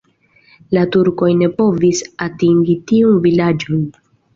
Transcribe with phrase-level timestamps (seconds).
[0.77, 3.91] La turkoj ne povis atingi tiun vilaĝon.